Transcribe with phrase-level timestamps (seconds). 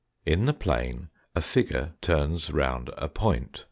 [0.25, 3.59] In the plane a figure turns round a point.